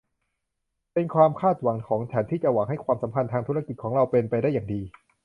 [0.93, 4.81] เป็นความคาดหวังของฉันที่จะหวังให้ความสัมพันธ์ทางธุรกิจของเราเป็นไปได้อย่างดี